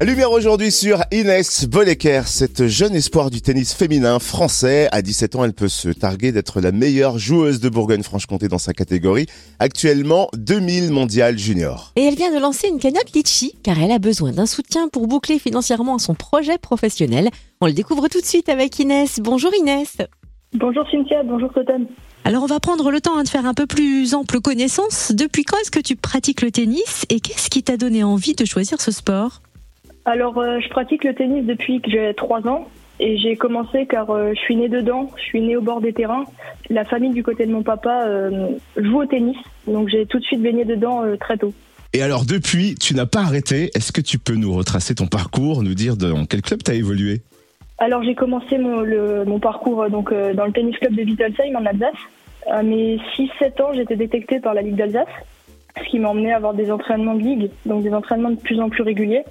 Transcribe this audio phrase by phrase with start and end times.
[0.00, 4.86] Lumière aujourd'hui sur Inès Bollecker, cette jeune espoir du tennis féminin français.
[4.92, 8.72] À 17 ans, elle peut se targuer d'être la meilleure joueuse de Bourgogne-Franche-Comté dans sa
[8.72, 9.26] catégorie,
[9.58, 11.90] actuellement 2000 mondial junior.
[11.96, 15.08] Et elle vient de lancer une cagnotte Litchi, car elle a besoin d'un soutien pour
[15.08, 17.30] boucler financièrement son projet professionnel.
[17.60, 19.18] On le découvre tout de suite avec Inès.
[19.20, 19.96] Bonjour Inès.
[20.54, 21.88] Bonjour Cynthia, bonjour Totem.
[22.24, 25.10] Alors on va prendre le temps hein, de faire un peu plus ample connaissance.
[25.12, 28.44] Depuis quand est-ce que tu pratiques le tennis et qu'est-ce qui t'a donné envie de
[28.44, 29.42] choisir ce sport?
[30.08, 32.66] Alors euh, je pratique le tennis depuis que j'ai 3 ans
[32.98, 35.92] et j'ai commencé car euh, je suis née dedans, je suis née au bord des
[35.92, 36.24] terrains.
[36.70, 40.24] La famille du côté de mon papa euh, joue au tennis, donc j'ai tout de
[40.24, 41.52] suite baigné dedans très tôt.
[41.92, 43.70] Et alors depuis, tu n'as pas arrêté.
[43.74, 46.74] Est-ce que tu peux nous retracer ton parcours, nous dire dans quel club tu as
[46.74, 47.20] évolué?
[47.76, 48.86] Alors j'ai commencé mon,
[49.26, 52.00] mon parcours donc dans le tennis club de Wittelsheim en Alsace.
[52.50, 55.06] À mes 6-7 ans, j'étais détectée par la Ligue d'Alsace,
[55.76, 58.58] ce qui m'a emmené à avoir des entraînements de ligue, donc des entraînements de plus
[58.58, 59.24] en plus réguliers.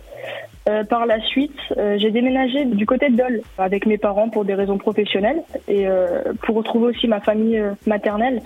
[0.67, 4.43] Euh, par la suite, euh, j'ai déménagé du côté de Dole avec mes parents pour
[4.43, 8.41] des raisons professionnelles et euh, pour retrouver aussi ma famille maternelle.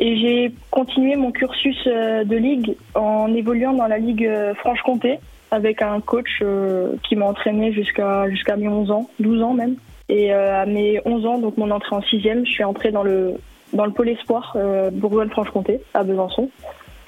[0.00, 5.18] Et j'ai continué mon cursus de ligue en évoluant dans la Ligue Franche-Comté,
[5.50, 6.40] avec un coach
[7.02, 9.74] qui m'a entraîné jusqu'à jusqu'à mes 11 ans, 12 ans même.
[10.08, 13.34] Et à mes 11 ans, donc mon entrée en sixième, je suis entrée dans le
[13.72, 14.56] dans le pôle espoir
[14.92, 16.48] Bourgogne-Franche-Comté à Besançon,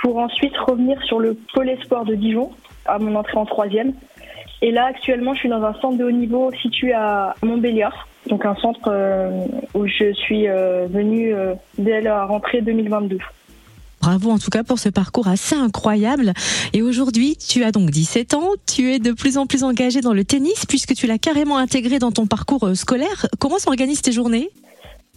[0.02, 2.50] pour ensuite revenir sur le pôle espoir de Dijon
[2.86, 3.92] à mon entrée en troisième.
[4.62, 8.44] Et là, actuellement, je suis dans un centre de haut niveau situé à Montbéliard, donc
[8.44, 8.92] un centre
[9.74, 11.34] où je suis venue
[11.78, 13.18] dès la rentrée 2022.
[14.00, 16.32] Bravo en tout cas pour ce parcours assez incroyable.
[16.72, 20.14] Et aujourd'hui, tu as donc 17 ans, tu es de plus en plus engagé dans
[20.14, 23.26] le tennis puisque tu l'as carrément intégré dans ton parcours euh, scolaire.
[23.38, 24.48] Comment s'organisent tes journées?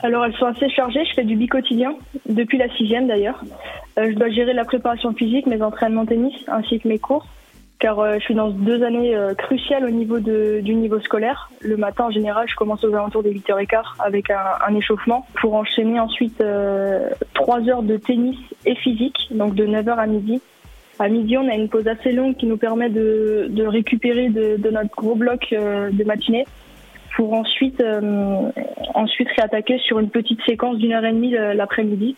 [0.01, 1.95] Alors elles sont assez chargées, je fais du bi-quotidien,
[2.27, 3.41] depuis la sixième d'ailleurs.
[3.97, 7.25] Euh, je dois gérer la préparation physique, mes entraînements tennis ainsi que mes cours
[7.83, 11.49] car euh, je suis dans deux années euh, cruciales au niveau du niveau scolaire.
[11.59, 15.99] Le matin, en général, je commence aux alentours des 8h15 avec un, échauffement pour enchaîner
[15.99, 20.41] ensuite euh, trois heures de tennis et physique, donc de 9h à midi.
[20.97, 24.69] À midi, on a une pause assez longue qui nous permet de, récupérer de, de,
[24.69, 26.45] notre gros bloc de matinée
[27.17, 27.83] pour ensuite,
[28.93, 32.15] ensuite réattaquer sur une petite séquence d'une heure et demie l'après-midi.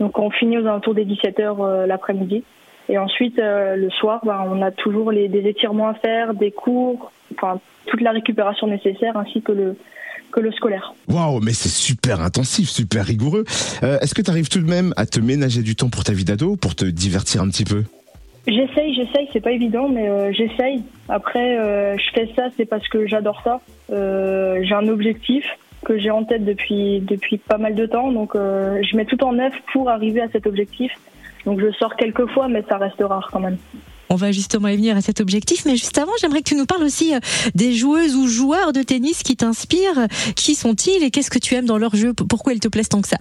[0.00, 2.42] Donc on finit aux alentours des 17h l'après-midi.
[2.88, 6.50] Et ensuite, euh, le soir, ben, on a toujours les, des étirements à faire, des
[6.50, 9.76] cours, enfin toute la récupération nécessaire ainsi que le
[10.32, 10.94] que le scolaire.
[11.08, 13.44] Waouh, mais c'est super intensif, super rigoureux.
[13.84, 16.12] Euh, Est-ce que tu arrives tout de même à te ménager du temps pour ta
[16.12, 17.84] vie d'ado, pour te divertir un petit peu?
[18.48, 20.82] J'essaye, j'essaye, c'est pas évident, mais euh, j'essaye.
[21.08, 23.60] Après, euh, je fais ça, c'est parce que j'adore ça.
[23.88, 25.44] J'ai un objectif
[25.84, 29.38] que j'ai en tête depuis depuis pas mal de temps, donc je mets tout en
[29.38, 30.90] œuvre pour arriver à cet objectif.
[31.46, 33.58] Donc je sors quelques fois, mais ça reste rare quand même.
[34.10, 36.66] On va justement y venir à cet objectif, mais juste avant, j'aimerais que tu nous
[36.66, 37.18] parles aussi euh,
[37.54, 40.06] des joueuses ou joueurs de tennis qui t'inspirent.
[40.36, 42.12] Qui sont-ils et qu'est-ce que tu aimes dans leur jeu?
[42.14, 43.16] Pourquoi ils te plaisent tant que ça?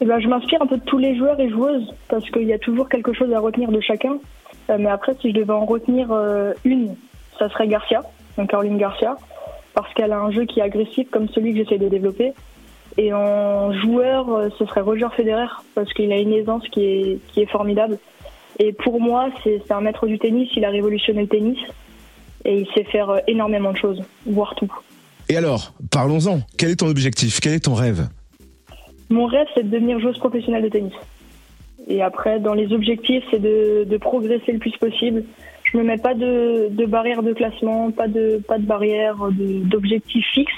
[0.00, 2.52] Eh ben, Je m'inspire un peu de tous les joueurs et joueuses, parce qu'il y
[2.52, 4.16] a toujours quelque chose à retenir de chacun.
[4.70, 6.94] Euh, mais après, si je devais en retenir euh, une,
[7.38, 8.02] ça serait Garcia,
[8.38, 9.16] donc Caroline Garcia,
[9.74, 12.32] parce qu'elle a un jeu qui est agressif comme celui que j'essaie de développer.
[12.96, 17.18] Et en joueur, euh, ce serait Roger Federer parce qu'il a une aisance qui est,
[17.28, 17.98] qui est formidable.
[18.60, 21.58] Et pour moi, c'est un maître du tennis, il a révolutionné le tennis
[22.44, 24.72] et il sait faire euh, énormément de choses, voire tout.
[25.28, 26.40] Et alors, parlons-en.
[26.56, 27.40] Quel est ton objectif?
[27.40, 28.06] Quel est ton rêve?
[29.10, 30.92] Mon rêve, c'est de devenir joueuse professionnelle de tennis.
[31.88, 35.24] Et après, dans les objectifs, c'est de, de, progresser le plus possible.
[35.64, 40.26] Je me mets pas de, de barrière de classement, pas de, pas de barrière d'objectifs
[40.32, 40.54] fixes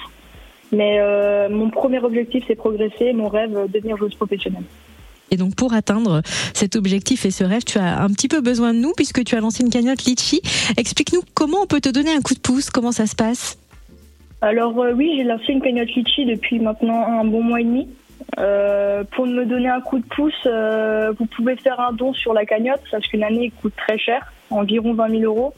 [0.72, 3.12] mais euh, mon premier objectif, c'est progresser.
[3.12, 4.64] Mon rêve, euh, devenir joueuse professionnelle.
[5.30, 6.22] Et donc pour atteindre
[6.54, 9.34] cet objectif et ce rêve, tu as un petit peu besoin de nous puisque tu
[9.34, 10.40] as lancé une cagnotte Litchi.
[10.76, 13.58] Explique-nous comment on peut te donner un coup de pouce, comment ça se passe?
[14.40, 17.88] Alors euh, oui, j'ai lancé une cagnotte Litchi depuis maintenant un bon mois et demi.
[18.38, 22.32] Euh, pour me donner un coup de pouce, euh, vous pouvez faire un don sur
[22.32, 25.54] la cagnotte parce qu'une année coûte très cher, environ 20 000 euros.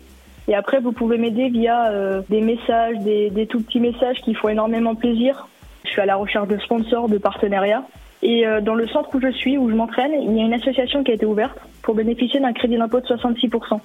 [0.48, 4.34] Et après, vous pouvez m'aider via euh, des messages, des, des, tout petits messages qui
[4.34, 5.46] font énormément plaisir.
[5.84, 7.84] Je suis à la recherche de sponsors, de partenariats.
[8.22, 10.54] Et euh, dans le centre où je suis, où je m'entraîne, il y a une
[10.54, 13.80] association qui a été ouverte pour bénéficier d'un crédit d'impôt de 66%.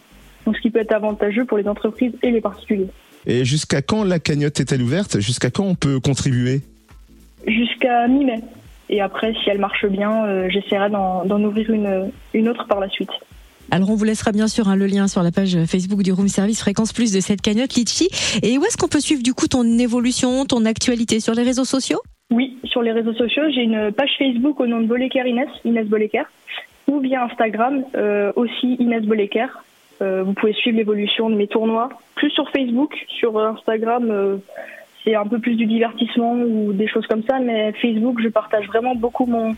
[0.45, 2.87] Donc ce qui peut être avantageux pour les entreprises et les particuliers.
[3.25, 5.19] Et jusqu'à quand la cagnotte est-elle ouverte?
[5.19, 6.61] Jusqu'à quand on peut contribuer?
[7.45, 8.39] Jusqu'à mi-mai.
[8.89, 12.89] Et après, si elle marche bien, euh, j'essaierai d'en ouvrir une, une autre par la
[12.89, 13.11] suite.
[13.71, 16.27] Alors on vous laissera bien sûr hein, le lien sur la page Facebook du Room
[16.27, 18.09] Service Fréquence Plus de cette cagnotte Litchi.
[18.43, 21.19] Et où est-ce qu'on peut suivre du coup ton évolution, ton actualité?
[21.19, 21.99] Sur les réseaux sociaux?
[22.31, 25.87] Oui, sur les réseaux sociaux, j'ai une page Facebook au nom de Boleker Inès, Inès
[25.87, 26.23] Boleker,
[26.87, 29.47] ou bien Instagram euh, aussi Inès Boleker.
[29.99, 34.39] vous pouvez suivre l'évolution de mes tournois, plus sur Facebook, sur Instagram
[35.03, 38.67] c'est un peu plus du divertissement ou des choses comme ça, mais Facebook, je partage
[38.67, 39.55] vraiment beaucoup mon,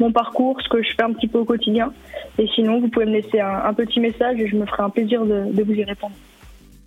[0.00, 1.92] mon parcours, ce que je fais un petit peu au quotidien.
[2.38, 5.24] Et sinon, vous pouvez me laisser un, petit message et je me ferai un plaisir
[5.24, 6.14] de, vous y répondre.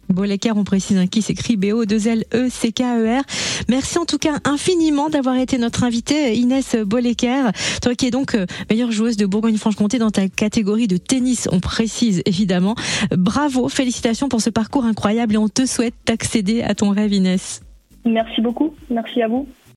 [0.10, 3.22] Bolecker, on précise hein, qui s'écrit B-O-2-L-E-C-K-E-R.
[3.68, 7.52] Merci en tout cas infiniment d'avoir été notre invitée, Inès Bolecker.
[7.82, 11.60] Toi qui es donc euh, meilleure joueuse de Bourgogne-Franche-Comté dans ta catégorie de tennis, on
[11.60, 12.76] précise évidemment.
[13.12, 17.62] Bravo, félicitations pour ce parcours incroyable et on te souhaite d'accéder à ton rêve, Inès.
[18.06, 18.74] Merci beaucoup.
[18.90, 19.46] Merci à vous.